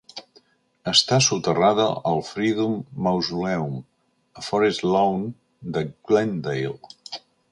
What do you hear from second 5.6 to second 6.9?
de Glendale.